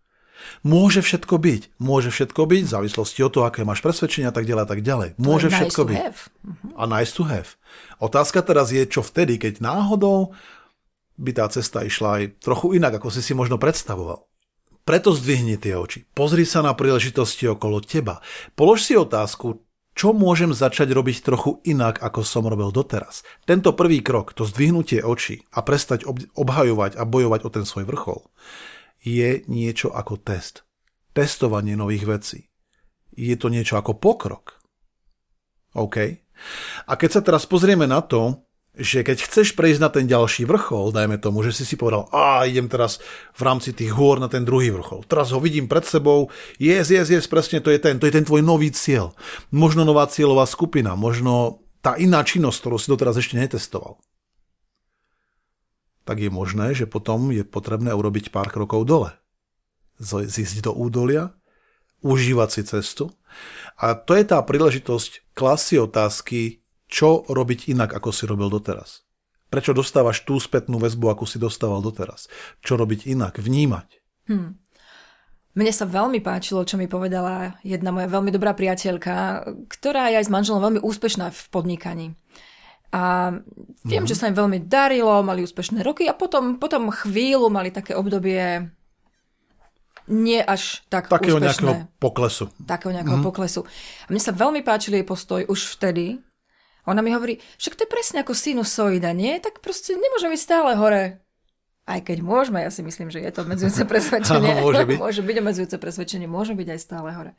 Môže 0.63 1.03
všetko 1.03 1.43
byť. 1.43 1.62
Môže 1.75 2.08
všetko 2.08 2.48
byť 2.48 2.63
v 2.63 2.72
závislosti 2.72 3.20
od 3.20 3.32
toho, 3.36 3.46
aké 3.51 3.67
máš 3.67 3.84
presvedčenia 3.84 4.32
a 4.32 4.36
tak 4.36 4.48
ďalej 4.48 4.63
a 4.63 4.70
tak 4.72 4.79
ďalej. 4.79 5.10
Môže 5.20 5.51
všetko 5.51 5.82
nice 5.84 5.89
byť. 5.91 5.98
Have. 6.00 6.22
Uh-huh. 6.24 6.79
A 6.79 6.84
nice 6.88 7.12
to 7.12 7.24
have. 7.27 7.60
Otázka 8.00 8.39
teraz 8.48 8.72
je, 8.72 8.79
čo 8.88 9.03
vtedy, 9.03 9.36
keď 9.36 9.60
náhodou 9.60 10.32
by 11.17 11.32
tá 11.34 11.46
cesta 11.50 11.86
išla 11.86 12.10
aj 12.22 12.24
trochu 12.41 12.77
inak, 12.77 12.98
ako 12.98 13.10
si 13.13 13.22
si 13.22 13.34
možno 13.38 13.62
predstavoval. 13.62 14.25
Preto 14.84 15.15
zdvihni 15.15 15.55
tie 15.55 15.79
oči. 15.79 16.03
Pozri 16.12 16.43
sa 16.43 16.60
na 16.60 16.75
príležitosti 16.75 17.48
okolo 17.48 17.79
teba. 17.79 18.20
Polož 18.60 18.84
si 18.84 19.00
otázku, 19.00 19.63
čo 19.96 20.12
môžem 20.12 20.51
začať 20.51 20.91
robiť 20.91 21.24
trochu 21.24 21.63
inak, 21.63 22.01
ako 22.03 22.25
som 22.25 22.43
robil 22.43 22.74
doteraz. 22.74 23.24
Tento 23.48 23.72
prvý 23.77 24.03
krok, 24.03 24.36
to 24.36 24.43
zdvihnutie 24.43 25.00
očí 25.05 25.48
a 25.55 25.63
prestať 25.63 26.03
obhajovať 26.36 27.00
a 27.00 27.03
bojovať 27.08 27.41
o 27.48 27.50
ten 27.53 27.63
svoj 27.63 27.88
vrchol, 27.88 28.27
je 29.00 29.46
niečo 29.48 29.93
ako 29.93 30.20
test. 30.20 30.67
Testovanie 31.15 31.77
nových 31.77 32.10
vecí. 32.10 32.39
Je 33.13 33.38
to 33.38 33.48
niečo 33.53 33.77
ako 33.79 34.01
pokrok. 34.01 34.60
OK? 35.77 35.98
A 36.89 36.93
keď 36.98 37.10
sa 37.10 37.22
teraz 37.22 37.48
pozrieme 37.48 37.86
na 37.86 38.01
to, 38.01 38.43
že 38.74 39.06
keď 39.06 39.30
chceš 39.30 39.53
prejsť 39.53 39.80
na 39.86 39.89
ten 39.94 40.10
ďalší 40.10 40.50
vrchol, 40.50 40.89
dajme 40.89 41.22
tomu, 41.22 41.46
že 41.46 41.53
si 41.53 41.62
si 41.62 41.77
povedal, 41.77 42.10
a 42.10 42.50
idem 42.50 42.65
teraz 42.65 42.98
v 43.38 43.42
rámci 43.46 43.70
tých 43.70 43.94
hôr 43.94 44.18
na 44.18 44.25
ten 44.25 44.42
druhý 44.42 44.74
vrchol. 44.74 45.06
Teraz 45.06 45.30
ho 45.30 45.38
vidím 45.38 45.70
pred 45.70 45.86
sebou, 45.86 46.34
yes, 46.58 46.89
yes, 46.89 47.13
yes, 47.13 47.30
presne 47.30 47.62
to 47.62 47.70
je 47.70 47.77
ten, 47.77 48.01
to 48.01 48.10
je 48.10 48.13
ten 48.18 48.25
tvoj 48.25 48.42
nový 48.42 48.74
cieľ. 48.74 49.13
Možno 49.53 49.86
nová 49.86 50.10
cieľová 50.10 50.50
skupina, 50.50 50.98
možno 50.98 51.62
tá 51.86 51.94
iná 52.01 52.25
činnosť, 52.25 52.58
ktorú 52.65 52.77
si 52.82 52.89
doteraz 52.89 53.13
ešte 53.22 53.38
netestoval. 53.38 54.01
Tak 56.10 56.18
je 56.18 56.34
možné, 56.34 56.74
že 56.74 56.89
potom 56.89 57.30
je 57.30 57.46
potrebné 57.46 57.94
urobiť 57.94 58.34
pár 58.34 58.50
krokov 58.50 58.89
dole. 58.89 59.13
Zísť 60.01 60.65
do 60.65 60.74
údolia, 60.74 61.38
užívať 62.01 62.50
si 62.50 62.62
cestu. 62.65 63.13
A 63.77 63.94
to 63.94 64.18
je 64.18 64.25
tá 64.25 64.42
príležitosť 64.42 65.32
klasy 65.38 65.77
otázky, 65.77 66.62
čo 66.94 67.26
robiť 67.26 67.74
inak, 67.74 67.98
ako 67.98 68.14
si 68.14 68.30
robil 68.30 68.54
doteraz. 68.54 69.02
Prečo 69.50 69.74
dostávaš 69.74 70.22
tú 70.22 70.38
spätnú 70.38 70.78
väzbu, 70.78 71.10
ako 71.10 71.26
si 71.26 71.42
dostával 71.42 71.82
doteraz? 71.82 72.30
Čo 72.62 72.78
robiť 72.78 73.10
inak? 73.10 73.42
Vnímať. 73.42 73.88
Hmm. 74.30 74.62
Mne 75.54 75.70
sa 75.74 75.86
veľmi 75.86 76.22
páčilo, 76.22 76.66
čo 76.66 76.78
mi 76.78 76.90
povedala 76.90 77.58
jedna 77.62 77.94
moja 77.94 78.10
veľmi 78.10 78.34
dobrá 78.34 78.58
priateľka, 78.58 79.46
ktorá 79.70 80.10
je 80.10 80.22
aj 80.22 80.26
s 80.26 80.34
manželom 80.34 80.62
veľmi 80.62 80.82
úspešná 80.82 81.30
v 81.30 81.42
podnikaní. 81.54 82.08
A 82.94 83.34
viem, 83.86 84.06
mm. 84.06 84.10
že 84.10 84.18
sa 84.18 84.30
im 84.30 84.38
veľmi 84.38 84.70
darilo, 84.70 85.26
mali 85.26 85.42
úspešné 85.46 85.82
roky 85.82 86.06
a 86.06 86.14
potom, 86.14 86.62
potom 86.62 86.94
chvíľu 86.94 87.50
mali 87.50 87.74
také 87.74 87.98
obdobie 87.98 88.70
nie 90.10 90.42
až 90.42 90.86
tak 90.90 91.10
Takého 91.10 91.38
úspešné. 91.38 91.70
nejakého 91.70 91.74
poklesu. 91.98 92.50
Takého 92.66 92.94
nejakého 92.94 93.22
mm. 93.22 93.26
poklesu. 93.26 93.62
A 94.06 94.08
mne 94.10 94.22
sa 94.22 94.34
veľmi 94.34 94.62
páčil 94.66 94.98
jej 94.98 95.06
postoj 95.06 95.46
už 95.46 95.78
vtedy, 95.78 96.22
ona 96.84 97.00
mi 97.00 97.16
hovorí, 97.16 97.40
však 97.56 97.80
to 97.80 97.84
je 97.88 97.90
presne 97.90 98.18
ako 98.24 98.36
sinusoida, 98.36 99.16
nie? 99.16 99.40
Tak 99.40 99.63
proste 99.63 99.96
nemôže 99.96 100.28
byť 100.28 100.40
stále 100.40 100.75
hore. 100.75 101.24
Aj 101.84 102.00
keď 102.00 102.24
môžeme, 102.24 102.63
ja 102.63 102.72
si 102.72 102.80
myslím, 102.80 103.12
že 103.12 103.20
je 103.20 103.32
to 103.32 103.44
obmedzujúce 103.44 103.84
presvedčenie. 103.92 104.63
môže 104.63 104.84
byť. 104.88 104.98
môže 105.00 105.22
byť 105.24 105.36
obmedzujúce 105.40 105.75
presvedčenie, 105.80 106.28
môže 106.28 106.56
byť 106.56 106.68
aj 106.75 106.80
stále 106.80 107.10
hore. 107.12 107.32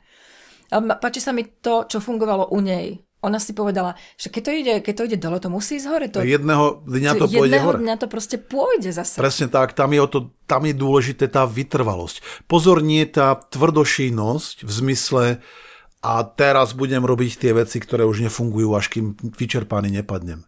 A 0.73 0.81
páči 0.97 1.21
sa 1.21 1.29
mi 1.29 1.45
to, 1.45 1.85
čo 1.85 2.01
fungovalo 2.01 2.49
u 2.49 2.57
nej. 2.61 3.05
Ona 3.25 3.41
si 3.41 3.57
povedala, 3.57 3.97
že 4.21 4.29
keď 4.29 4.41
to 4.45 4.51
ide, 4.53 4.73
keď 4.85 4.93
to 4.93 5.03
ide 5.09 5.17
dole, 5.17 5.41
to 5.41 5.49
musí 5.49 5.81
ísť 5.81 5.87
hore. 5.89 6.05
To, 6.13 6.21
jedného 6.21 6.85
dňa 6.85 7.11
to 7.17 7.25
pôjde 7.25 7.57
jedného 7.57 7.65
hore. 7.73 7.81
dňa 7.81 7.95
to 7.97 8.05
proste 8.05 8.37
pôjde 8.37 8.93
zase. 8.93 9.17
Presne 9.17 9.49
tak, 9.49 9.73
tam 9.73 9.97
je, 9.97 9.99
o 10.01 10.09
to, 10.09 10.19
tam 10.45 10.61
je 10.69 10.77
dôležité 10.77 11.25
tá 11.25 11.49
vytrvalosť. 11.49 12.45
Pozor, 12.45 12.85
nie 12.85 13.01
tá 13.09 13.33
tvrdošínosť 13.49 14.61
v 14.61 14.71
zmysle, 14.71 15.23
a 16.01 16.23
teraz 16.23 16.73
budem 16.73 17.03
robiť 17.03 17.39
tie 17.39 17.51
veci, 17.55 17.77
ktoré 17.79 18.03
už 18.07 18.23
nefungujú, 18.25 18.73
až 18.75 18.91
kým 18.91 19.15
vyčerpaný 19.35 20.01
nepadnem. 20.01 20.43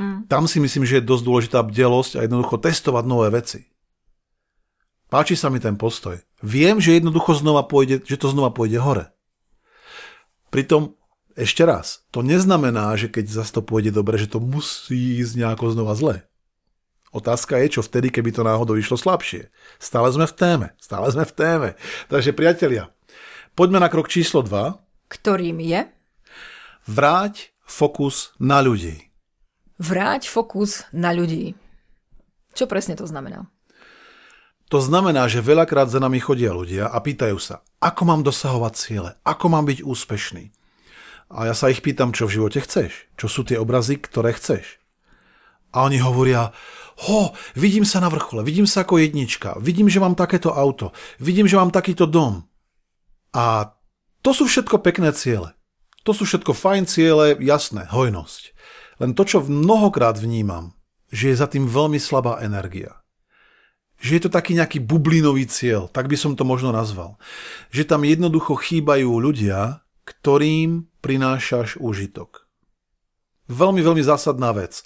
Hmm. 0.00 0.24
Tam 0.26 0.48
si 0.48 0.60
myslím, 0.64 0.88
že 0.88 1.00
je 1.00 1.08
dosť 1.08 1.24
dôležitá 1.28 1.58
bdelosť 1.60 2.12
a 2.16 2.24
jednoducho 2.24 2.56
testovať 2.56 3.04
nové 3.04 3.28
veci. 3.28 3.68
Páči 5.10 5.34
sa 5.34 5.50
mi 5.50 5.58
ten 5.58 5.74
postoj. 5.74 6.22
Viem, 6.40 6.78
že 6.78 6.96
jednoducho 6.96 7.34
znova 7.36 7.66
pôjde, 7.66 8.00
že 8.06 8.16
to 8.16 8.30
znova 8.30 8.54
pôjde 8.54 8.78
hore. 8.78 9.10
Pritom 10.54 10.94
ešte 11.34 11.66
raz, 11.66 12.06
to 12.14 12.22
neznamená, 12.22 12.94
že 12.94 13.10
keď 13.10 13.42
zase 13.42 13.58
to 13.58 13.62
pôjde 13.62 13.90
dobre, 13.94 14.18
že 14.18 14.30
to 14.30 14.38
musí 14.38 15.20
ísť 15.20 15.34
nejako 15.36 15.74
znova 15.74 15.94
zle. 15.98 16.16
Otázka 17.10 17.58
je, 17.58 17.78
čo 17.78 17.82
vtedy, 17.82 18.14
keby 18.14 18.30
to 18.30 18.46
náhodou 18.46 18.78
išlo 18.78 18.94
slabšie. 18.94 19.50
Stále 19.82 20.14
sme 20.14 20.30
v 20.30 20.34
téme, 20.34 20.66
stále 20.78 21.10
sme 21.10 21.26
v 21.26 21.34
téme. 21.34 21.68
Takže 22.06 22.30
priatelia, 22.30 22.94
poďme 23.58 23.82
na 23.82 23.90
krok 23.90 24.06
číslo 24.06 24.46
2 24.46 24.89
ktorým 25.10 25.58
je? 25.58 25.90
Vráť 26.86 27.50
fokus 27.66 28.30
na 28.38 28.62
ľudí. 28.62 29.10
Vráť 29.82 30.30
fokus 30.30 30.86
na 30.94 31.10
ľudí. 31.10 31.58
Čo 32.54 32.70
presne 32.70 32.94
to 32.94 33.04
znamená? 33.10 33.50
To 34.70 34.78
znamená, 34.78 35.26
že 35.26 35.42
veľakrát 35.42 35.90
za 35.90 35.98
nami 35.98 36.22
chodia 36.22 36.54
ľudia 36.54 36.86
a 36.86 36.98
pýtajú 37.02 37.42
sa, 37.42 37.66
ako 37.82 38.02
mám 38.06 38.22
dosahovať 38.22 38.72
ciele, 38.78 39.10
ako 39.26 39.50
mám 39.50 39.66
byť 39.66 39.82
úspešný. 39.82 40.54
A 41.30 41.50
ja 41.50 41.54
sa 41.58 41.74
ich 41.74 41.82
pýtam, 41.82 42.14
čo 42.14 42.30
v 42.30 42.38
živote 42.38 42.62
chceš, 42.62 43.10
čo 43.18 43.26
sú 43.26 43.42
tie 43.42 43.58
obrazy, 43.58 43.98
ktoré 43.98 44.30
chceš. 44.34 44.78
A 45.74 45.86
oni 45.86 45.98
hovoria, 46.02 46.54
ho, 47.06 47.34
vidím 47.58 47.86
sa 47.86 47.98
na 47.98 48.10
vrchole, 48.10 48.46
vidím 48.46 48.66
sa 48.66 48.86
ako 48.86 49.02
jednička, 49.02 49.58
vidím, 49.58 49.90
že 49.90 50.02
mám 50.02 50.14
takéto 50.14 50.54
auto, 50.54 50.94
vidím, 51.18 51.50
že 51.50 51.58
mám 51.58 51.74
takýto 51.74 52.06
dom. 52.06 52.46
A 53.34 53.74
to 54.20 54.30
sú 54.36 54.44
všetko 54.44 54.84
pekné 54.84 55.12
ciele. 55.16 55.56
To 56.04 56.16
sú 56.16 56.24
všetko 56.24 56.56
fajn 56.56 56.84
ciele, 56.88 57.36
jasné, 57.40 57.88
hojnosť. 57.88 58.52
Len 59.00 59.16
to, 59.16 59.24
čo 59.24 59.44
mnohokrát 59.44 60.16
vnímam, 60.16 60.76
že 61.12 61.32
je 61.32 61.40
za 61.40 61.48
tým 61.48 61.64
veľmi 61.68 61.96
slabá 61.96 62.40
energia. 62.44 63.00
Že 64.00 64.10
je 64.16 64.22
to 64.24 64.30
taký 64.32 64.56
nejaký 64.56 64.80
bublinový 64.80 65.44
cieľ, 65.44 65.88
tak 65.92 66.08
by 66.08 66.16
som 66.16 66.32
to 66.36 66.44
možno 66.44 66.72
nazval. 66.72 67.20
Že 67.68 67.96
tam 67.96 68.08
jednoducho 68.08 68.56
chýbajú 68.56 69.08
ľudia, 69.20 69.84
ktorým 70.08 70.88
prinášaš 71.04 71.76
úžitok. 71.76 72.48
Veľmi, 73.48 73.84
veľmi 73.84 74.00
zásadná 74.00 74.56
vec. 74.56 74.80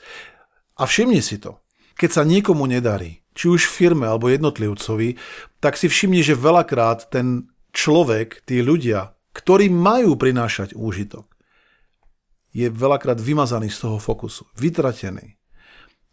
A 0.74 0.86
všimni 0.86 1.22
si 1.22 1.38
to. 1.38 1.62
Keď 1.94 2.10
sa 2.10 2.22
niekomu 2.26 2.66
nedarí, 2.66 3.22
či 3.38 3.46
už 3.46 3.70
firme 3.70 4.10
alebo 4.10 4.26
jednotlivcovi, 4.30 5.14
tak 5.62 5.78
si 5.78 5.86
všimni, 5.86 6.26
že 6.26 6.34
veľakrát 6.34 7.06
ten 7.10 7.50
človek, 7.70 8.42
tí 8.46 8.62
ľudia, 8.62 9.13
ktorí 9.34 9.68
majú 9.68 10.14
prinášať 10.14 10.78
úžitok, 10.78 11.26
je 12.54 12.70
veľakrát 12.70 13.18
vymazaný 13.18 13.68
z 13.68 13.82
toho 13.82 13.98
fokusu, 13.98 14.46
vytratený. 14.54 15.34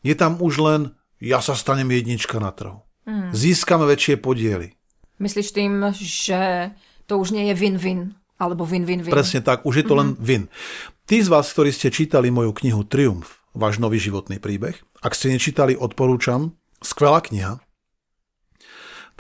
Je 0.02 0.18
tam 0.18 0.42
už 0.42 0.58
len 0.58 0.82
ja 1.22 1.38
sa 1.38 1.54
stanem 1.54 1.86
jednička 1.94 2.42
na 2.42 2.50
trhu. 2.50 2.82
Mm. 3.06 3.30
Získame 3.30 3.86
väčšie 3.86 4.18
podiely. 4.18 4.74
Myslíš 5.22 5.54
tým, 5.54 5.94
že 5.94 6.74
to 7.06 7.22
už 7.22 7.38
nie 7.38 7.54
je 7.54 7.54
win-win, 7.54 8.18
alebo 8.42 8.66
win-win-win? 8.66 9.14
Presne 9.14 9.46
tak, 9.46 9.62
už 9.70 9.82
je 9.82 9.86
to 9.86 9.94
mm-hmm. 9.94 10.18
len 10.18 10.26
win. 10.26 10.44
Tí 11.06 11.22
z 11.22 11.30
vás, 11.30 11.54
ktorí 11.54 11.70
ste 11.70 11.94
čítali 11.94 12.34
moju 12.34 12.58
knihu 12.58 12.82
Triumf, 12.82 13.46
váš 13.54 13.78
nový 13.78 14.02
životný 14.02 14.42
príbeh, 14.42 14.74
ak 15.06 15.14
ste 15.14 15.30
nečítali, 15.30 15.78
odporúčam, 15.78 16.58
skvelá 16.82 17.22
kniha, 17.22 17.62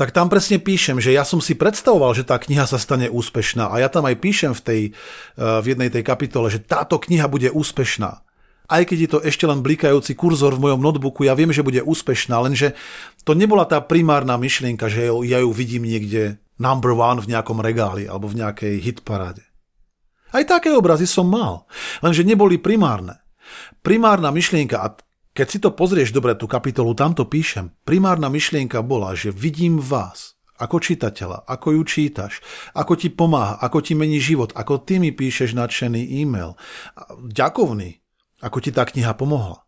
tak 0.01 0.17
tam 0.17 0.33
presne 0.33 0.57
píšem, 0.57 0.97
že 0.97 1.13
ja 1.13 1.21
som 1.21 1.37
si 1.37 1.53
predstavoval, 1.53 2.17
že 2.17 2.25
tá 2.25 2.41
kniha 2.41 2.65
sa 2.65 2.81
stane 2.81 3.05
úspešná 3.05 3.69
a 3.69 3.77
ja 3.77 3.85
tam 3.85 4.09
aj 4.09 4.17
píšem 4.17 4.57
v, 4.57 4.61
tej, 4.65 4.81
eh, 4.89 5.61
v 5.61 5.77
jednej 5.77 5.93
tej 5.93 6.01
kapitole, 6.01 6.49
že 6.49 6.57
táto 6.57 6.97
kniha 6.97 7.29
bude 7.29 7.53
úspešná. 7.53 8.25
Aj 8.65 8.81
keď 8.81 8.97
je 8.97 9.09
to 9.13 9.19
ešte 9.21 9.45
len 9.45 9.61
blikajúci 9.61 10.17
kurzor 10.17 10.57
v 10.57 10.63
mojom 10.65 10.81
notebooku, 10.81 11.21
ja 11.29 11.37
viem, 11.37 11.53
že 11.53 11.61
bude 11.61 11.85
úspešná, 11.85 12.33
lenže 12.41 12.73
to 13.21 13.37
nebola 13.37 13.69
tá 13.69 13.77
primárna 13.77 14.41
myšlienka, 14.41 14.89
že 14.89 15.05
ja 15.05 15.37
ju 15.37 15.53
vidím 15.53 15.85
niekde 15.85 16.41
number 16.57 16.97
one 16.97 17.21
v 17.21 17.37
nejakom 17.37 17.61
regáli 17.61 18.09
alebo 18.09 18.25
v 18.25 18.41
nejakej 18.41 18.81
hitparáde. 18.81 19.45
Aj 20.33 20.41
také 20.49 20.73
obrazy 20.73 21.05
som 21.05 21.29
mal, 21.29 21.69
lenže 22.01 22.25
neboli 22.25 22.57
primárne. 22.57 23.21
Primárna 23.85 24.33
myšlienka, 24.33 24.81
a 24.81 24.97
keď 25.31 25.47
si 25.47 25.57
to 25.63 25.71
pozrieš 25.71 26.11
dobre, 26.11 26.35
tú 26.35 26.47
kapitolu, 26.47 26.91
tamto 26.91 27.23
píšem, 27.23 27.71
primárna 27.87 28.27
myšlienka 28.27 28.83
bola, 28.83 29.15
že 29.15 29.31
vidím 29.31 29.79
vás 29.79 30.35
ako 30.61 30.77
čitateľa, 30.77 31.49
ako 31.49 31.67
ju 31.73 31.81
čítaš, 31.87 32.33
ako 32.77 32.93
ti 32.93 33.09
pomáha, 33.09 33.57
ako 33.57 33.81
ti 33.81 33.97
mení 33.97 34.21
život, 34.21 34.53
ako 34.53 34.77
ty 34.85 35.01
mi 35.01 35.09
píšeš 35.09 35.57
nadšený 35.57 36.21
e-mail. 36.21 36.53
Ďakovný, 37.17 37.97
ako 38.45 38.57
ti 38.61 38.69
tá 38.69 38.85
kniha 38.85 39.17
pomohla. 39.17 39.65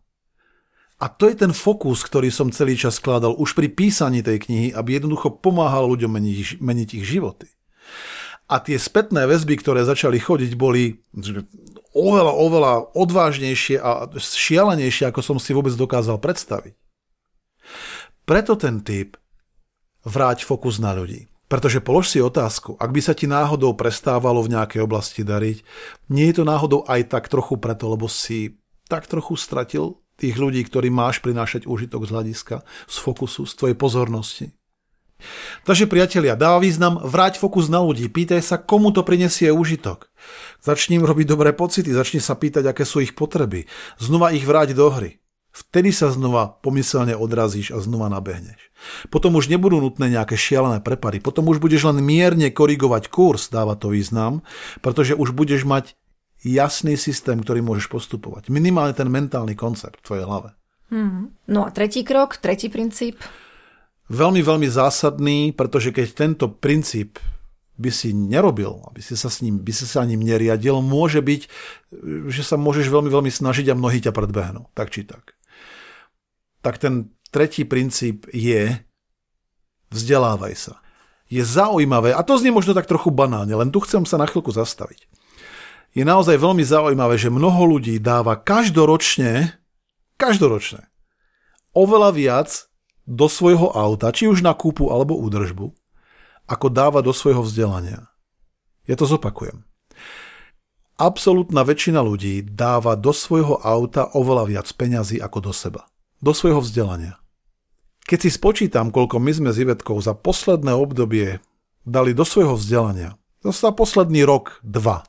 A 1.01 1.09
to 1.09 1.25
je 1.27 1.35
ten 1.35 1.51
fokus, 1.51 2.05
ktorý 2.05 2.29
som 2.29 2.53
celý 2.53 2.77
čas 2.77 3.01
skladal 3.01 3.33
už 3.33 3.57
pri 3.57 3.73
písaní 3.73 4.21
tej 4.21 4.45
knihy, 4.45 4.67
aby 4.71 5.01
jednoducho 5.01 5.41
pomáhal 5.41 5.89
ľuďom 5.89 6.13
meniť, 6.13 6.61
meniť 6.61 6.89
ich 7.01 7.05
životy. 7.09 7.49
A 8.47 8.61
tie 8.61 8.77
spätné 8.77 9.25
väzby, 9.25 9.57
ktoré 9.57 9.81
začali 9.87 10.21
chodiť, 10.21 10.53
boli 10.53 11.01
oveľa, 11.93 12.33
oveľa 12.33 12.73
odvážnejšie 12.97 13.77
a 13.79 14.09
šialenejšie, 14.17 15.09
ako 15.09 15.21
som 15.21 15.37
si 15.37 15.53
vôbec 15.53 15.73
dokázal 15.73 16.17
predstaviť. 16.19 16.73
Preto 18.25 18.57
ten 18.57 18.81
typ 18.81 19.15
vráť 20.03 20.43
fokus 20.43 20.81
na 20.81 20.91
ľudí. 20.91 21.31
Pretože 21.47 21.85
polož 21.85 22.09
si 22.09 22.17
otázku, 22.17 22.81
ak 22.81 22.89
by 22.89 23.01
sa 23.03 23.13
ti 23.13 23.29
náhodou 23.29 23.77
prestávalo 23.77 24.41
v 24.41 24.57
nejakej 24.57 24.81
oblasti 24.81 25.21
dariť, 25.21 25.61
nie 26.09 26.33
je 26.33 26.41
to 26.41 26.43
náhodou 26.49 26.81
aj 26.89 27.13
tak 27.13 27.29
trochu 27.29 27.61
preto, 27.61 27.93
lebo 27.93 28.09
si 28.09 28.57
tak 28.89 29.05
trochu 29.05 29.37
stratil 29.37 30.01
tých 30.17 30.33
ľudí, 30.39 30.65
ktorí 30.65 30.89
máš 30.89 31.21
prinášať 31.21 31.69
úžitok 31.69 32.09
z 32.09 32.13
hľadiska, 32.15 32.55
z 32.89 32.95
fokusu, 32.97 33.45
z 33.45 33.53
tvojej 33.53 33.77
pozornosti. 33.77 34.45
Takže 35.63 35.87
priatelia, 35.87 36.37
dá 36.37 36.59
význam 36.59 36.99
vráť 37.01 37.39
fokus 37.39 37.67
na 37.67 37.79
ľudí, 37.79 38.07
pýtaj 38.11 38.41
sa, 38.43 38.55
komu 38.59 38.91
to 38.91 39.05
prinesie 39.05 39.49
užitok. 39.49 40.11
Začni 40.63 40.99
im 40.99 41.07
robiť 41.07 41.25
dobré 41.27 41.51
pocity, 41.51 41.91
začni 41.91 42.19
sa 42.19 42.35
pýtať, 42.35 42.67
aké 42.69 42.83
sú 42.83 43.03
ich 43.03 43.15
potreby. 43.15 43.67
Znova 43.99 44.31
ich 44.35 44.43
vráť 44.43 44.75
do 44.75 44.87
hry. 44.91 45.23
Vtedy 45.53 45.93
sa 45.93 46.09
znova 46.09 46.49
pomyselne 46.65 47.13
odrazíš 47.13 47.69
a 47.69 47.77
znova 47.77 48.09
nabehneš. 48.09 48.57
Potom 49.13 49.37
už 49.37 49.53
nebudú 49.53 49.77
nutné 49.77 50.09
nejaké 50.09 50.33
šialené 50.33 50.81
prepady, 50.81 51.21
potom 51.21 51.45
už 51.45 51.61
budeš 51.61 51.85
len 51.85 52.01
mierne 52.01 52.49
korigovať 52.49 53.13
kurz, 53.13 53.53
dáva 53.53 53.77
to 53.77 53.93
význam, 53.93 54.41
pretože 54.81 55.13
už 55.13 55.29
budeš 55.37 55.61
mať 55.69 55.93
jasný 56.41 56.97
systém, 56.97 57.37
ktorý 57.37 57.61
môžeš 57.61 57.85
postupovať. 57.85 58.49
Minimálne 58.49 58.97
ten 58.97 59.07
mentálny 59.07 59.53
koncept 59.53 60.01
v 60.01 60.05
tvojej 60.09 60.25
hlave. 60.25 60.57
Hmm. 60.89 61.37
No 61.45 61.65
a 61.65 61.69
tretí 61.69 62.01
krok, 62.01 62.41
tretí 62.41 62.73
princíp? 62.73 63.21
Veľmi, 64.11 64.43
veľmi 64.43 64.67
zásadný, 64.67 65.55
pretože 65.55 65.95
keď 65.95 66.07
tento 66.11 66.45
princíp 66.51 67.19
by 67.79 67.89
si 67.89 68.13
nerobil, 68.13 68.83
aby 68.91 69.01
si 69.01 69.17
sa 69.17 69.31
s 69.31 69.41
ním, 69.41 69.63
by 69.63 69.73
si 69.73 69.87
sa 69.89 70.05
ním 70.05 70.21
neriadil, 70.21 70.83
môže 70.83 71.23
byť, 71.23 71.41
že 72.29 72.43
sa 72.45 72.59
môžeš 72.59 72.91
veľmi, 72.91 73.09
veľmi 73.09 73.31
snažiť 73.31 73.71
a 73.71 73.79
mnohí 73.79 74.03
ťa 74.03 74.13
predbehnú, 74.13 74.69
tak 74.77 74.93
či 74.93 75.07
tak. 75.07 75.33
Tak 76.61 76.77
ten 76.77 77.15
tretí 77.33 77.65
princíp 77.65 78.29
je 78.29 78.77
vzdelávaj 79.89 80.53
sa. 80.53 80.75
Je 81.31 81.41
zaujímavé, 81.41 82.13
a 82.13 82.21
to 82.21 82.37
znie 82.37 82.53
možno 82.53 82.77
tak 82.77 82.85
trochu 82.85 83.09
banálne, 83.09 83.55
len 83.55 83.73
tu 83.73 83.81
chcem 83.81 84.05
sa 84.05 84.21
na 84.21 84.29
chvíľku 84.29 84.53
zastaviť 84.53 85.09
je 85.93 86.03
naozaj 86.03 86.41
veľmi 86.41 86.65
zaujímavé, 86.65 87.15
že 87.21 87.29
mnoho 87.29 87.77
ľudí 87.77 88.01
dáva 88.01 88.33
každoročne, 88.33 89.53
každoročne, 90.17 90.89
oveľa 91.77 92.09
viac 92.17 92.49
do 93.03 93.27
svojho 93.27 93.71
auta, 93.71 94.11
či 94.15 94.31
už 94.31 94.43
na 94.43 94.55
kúpu 94.55 94.91
alebo 94.91 95.15
údržbu, 95.19 95.71
ako 96.47 96.67
dáva 96.71 96.99
do 97.03 97.11
svojho 97.15 97.43
vzdelania. 97.43 98.07
Ja 98.87 98.99
to 98.99 99.07
zopakujem. 99.07 99.63
Absolutná 100.99 101.65
väčšina 101.65 102.03
ľudí 102.05 102.45
dáva 102.45 102.93
do 102.93 103.11
svojho 103.15 103.57
auta 103.59 104.11
oveľa 104.13 104.43
viac 104.45 104.67
peňazí 104.71 105.17
ako 105.17 105.49
do 105.49 105.53
seba. 105.55 105.89
Do 106.23 106.31
svojho 106.31 106.61
vzdelania. 106.63 107.19
Keď 108.03 108.19
si 108.27 108.29
spočítam, 108.29 108.91
koľko 108.91 109.17
my 109.19 109.31
sme 109.31 109.49
s 109.55 109.59
Ivetkou 109.63 109.95
za 110.03 110.11
posledné 110.11 110.75
obdobie 110.75 111.39
dali 111.87 112.11
do 112.11 112.27
svojho 112.27 112.59
vzdelania, 112.59 113.15
za 113.43 113.71
posledný 113.75 114.23
rok, 114.23 114.59
dva, 114.63 115.07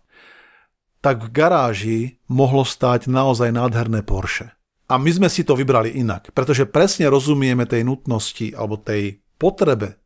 tak 1.04 1.20
v 1.26 1.28
garáži 1.30 1.98
mohlo 2.30 2.64
stáť 2.64 3.10
naozaj 3.10 3.52
nádherné 3.52 4.00
Porsche. 4.06 4.56
A 4.84 5.00
my 5.00 5.10
sme 5.10 5.28
si 5.32 5.48
to 5.48 5.56
vybrali 5.56 5.96
inak, 5.96 6.30
pretože 6.36 6.68
presne 6.68 7.08
rozumieme 7.08 7.64
tej 7.64 7.88
nutnosti 7.88 8.52
alebo 8.52 8.76
tej 8.76 9.24
potrebe, 9.40 9.96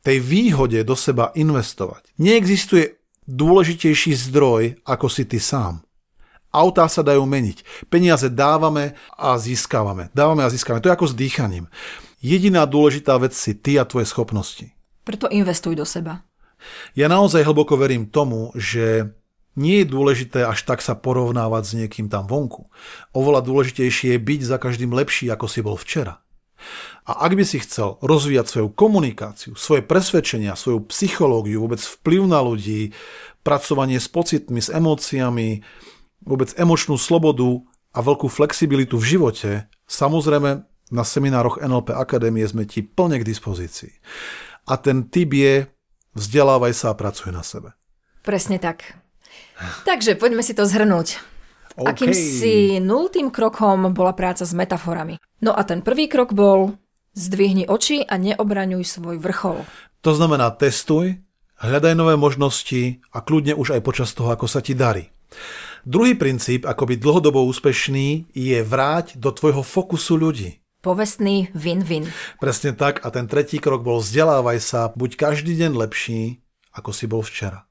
tej 0.00 0.24
výhode 0.24 0.80
do 0.88 0.96
seba 0.96 1.36
investovať. 1.36 2.16
Neexistuje 2.16 2.96
dôležitejší 3.28 4.16
zdroj 4.16 4.80
ako 4.88 5.06
si 5.12 5.28
ty 5.28 5.36
sám. 5.36 5.84
Autá 6.48 6.88
sa 6.88 7.04
dajú 7.04 7.28
meniť. 7.28 7.88
Peniaze 7.92 8.32
dávame 8.32 8.96
a 9.20 9.36
získavame. 9.36 10.08
Dávame 10.16 10.48
a 10.48 10.48
získavame. 10.48 10.80
To 10.80 10.88
je 10.88 10.96
ako 10.96 11.12
s 11.12 11.14
dýchaním. 11.14 11.68
Jediná 12.24 12.64
dôležitá 12.64 13.20
vec 13.20 13.36
si 13.36 13.52
ty 13.52 13.76
a 13.76 13.84
tvoje 13.84 14.08
schopnosti. 14.08 14.72
Preto 15.04 15.28
investuj 15.28 15.76
do 15.76 15.84
seba. 15.84 16.24
Ja 16.96 17.06
naozaj 17.06 17.44
hlboko 17.44 17.76
verím 17.76 18.08
tomu, 18.08 18.50
že 18.56 19.12
nie 19.58 19.82
je 19.82 19.90
dôležité 19.90 20.46
až 20.46 20.62
tak 20.62 20.78
sa 20.78 20.94
porovnávať 20.94 21.62
s 21.66 21.72
niekým 21.74 22.06
tam 22.06 22.30
vonku. 22.30 22.70
Oveľa 23.10 23.42
dôležitejšie 23.42 24.14
je 24.14 24.20
byť 24.22 24.40
za 24.46 24.56
každým 24.62 24.94
lepší, 24.94 25.26
ako 25.28 25.46
si 25.50 25.60
bol 25.60 25.74
včera. 25.74 26.22
A 27.06 27.26
ak 27.26 27.34
by 27.34 27.44
si 27.46 27.58
chcel 27.62 27.98
rozvíjať 28.02 28.46
svoju 28.46 28.68
komunikáciu, 28.74 29.58
svoje 29.58 29.82
presvedčenia, 29.82 30.58
svoju 30.58 30.86
psychológiu, 30.90 31.62
vôbec 31.64 31.82
vplyv 31.82 32.22
na 32.30 32.38
ľudí, 32.42 32.94
pracovanie 33.42 33.98
s 33.98 34.06
pocitmi, 34.10 34.62
s 34.62 34.70
emóciami, 34.70 35.62
vôbec 36.22 36.54
emočnú 36.58 36.98
slobodu 36.98 37.62
a 37.94 37.98
veľkú 38.04 38.28
flexibilitu 38.28 39.00
v 39.00 39.08
živote, 39.16 39.50
samozrejme 39.88 40.66
na 40.92 41.04
seminároch 41.04 41.60
NLP 41.60 41.94
Akadémie 41.94 42.44
sme 42.44 42.68
ti 42.68 42.84
plne 42.84 43.20
k 43.20 43.28
dispozícii. 43.28 43.92
A 44.68 44.76
ten 44.76 45.08
typ 45.08 45.32
je 45.32 45.64
vzdelávaj 46.12 46.72
sa 46.76 46.92
a 46.92 46.98
pracuj 46.98 47.32
na 47.32 47.40
sebe. 47.40 47.72
Presne 48.26 48.60
tak. 48.60 49.07
Takže 49.84 50.14
poďme 50.14 50.42
si 50.42 50.54
to 50.54 50.64
zhrnúť. 50.66 51.18
Okay. 51.78 51.86
Akým 51.86 52.10
si 52.10 52.54
nultým 52.82 53.30
krokom 53.30 53.94
bola 53.94 54.10
práca 54.10 54.42
s 54.42 54.50
metaforami. 54.50 55.22
No 55.38 55.54
a 55.54 55.62
ten 55.62 55.78
prvý 55.78 56.10
krok 56.10 56.34
bol 56.34 56.74
zdvihni 57.14 57.70
oči 57.70 58.02
a 58.02 58.18
neobraňuj 58.18 58.82
svoj 58.82 59.22
vrchol. 59.22 59.62
To 60.02 60.10
znamená 60.14 60.50
testuj, 60.54 61.22
hľadaj 61.62 61.94
nové 61.94 62.18
možnosti 62.18 62.98
a 63.14 63.22
kľudne 63.22 63.54
už 63.54 63.78
aj 63.78 63.82
počas 63.86 64.10
toho, 64.10 64.34
ako 64.34 64.50
sa 64.50 64.58
ti 64.58 64.74
darí. 64.74 65.10
Druhý 65.86 66.18
princíp, 66.18 66.66
ako 66.66 66.90
byť 66.90 66.98
dlhodobo 66.98 67.46
úspešný, 67.46 68.34
je 68.34 68.58
vráť 68.66 69.14
do 69.14 69.30
tvojho 69.30 69.62
fokusu 69.62 70.18
ľudí. 70.18 70.58
Povestný 70.82 71.50
win-win. 71.54 72.10
Presne 72.42 72.74
tak 72.74 73.06
a 73.06 73.10
ten 73.14 73.30
tretí 73.30 73.62
krok 73.62 73.86
bol 73.86 74.02
vzdelávaj 74.02 74.58
sa, 74.58 74.80
buď 74.94 75.14
každý 75.14 75.54
deň 75.58 75.78
lepší, 75.78 76.42
ako 76.74 76.90
si 76.90 77.04
bol 77.06 77.22
včera. 77.22 77.67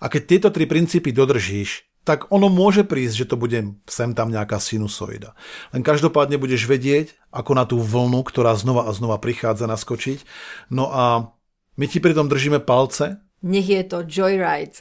A 0.00 0.06
keď 0.12 0.22
tieto 0.26 0.48
tri 0.52 0.68
princípy 0.68 1.12
dodržíš, 1.12 1.86
tak 2.06 2.30
ono 2.30 2.46
môže 2.46 2.86
prísť, 2.86 3.26
že 3.26 3.28
to 3.34 3.36
bude 3.36 3.58
sem 3.90 4.10
tam 4.14 4.30
nejaká 4.30 4.62
sinusoida. 4.62 5.34
Len 5.74 5.82
každopádne 5.82 6.38
budeš 6.38 6.70
vedieť, 6.70 7.18
ako 7.34 7.52
na 7.58 7.66
tú 7.66 7.82
vlnu, 7.82 8.22
ktorá 8.22 8.54
znova 8.54 8.86
a 8.86 8.94
znova 8.94 9.18
prichádza 9.18 9.66
naskočiť. 9.66 10.22
No 10.70 10.86
a 10.86 11.34
my 11.74 11.84
ti 11.90 11.98
pri 11.98 12.14
tom 12.14 12.30
držíme 12.30 12.62
palce. 12.62 13.18
Nech 13.42 13.66
je 13.66 13.82
to 13.82 14.06
joyride. 14.06 14.78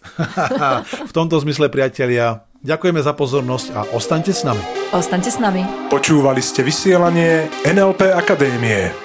v 1.09 1.13
tomto 1.17 1.41
zmysle, 1.41 1.67
priatelia, 1.73 2.45
ďakujeme 2.61 3.01
za 3.01 3.17
pozornosť 3.17 3.67
a 3.73 3.79
ostaňte 3.97 4.31
s 4.31 4.45
nami. 4.45 4.61
Ostaňte 4.93 5.33
s 5.33 5.41
nami. 5.41 5.65
Počúvali 5.89 6.45
ste 6.45 6.61
vysielanie 6.61 7.49
NLP 7.65 8.13
Akadémie. 8.13 9.04